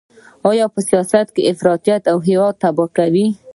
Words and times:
په 0.73 0.79
سیاست 0.89 1.27
کې 1.35 1.47
افراط 1.51 1.85
هېواد 2.27 2.55
تباه 2.63 2.89
کوي. 2.97 3.27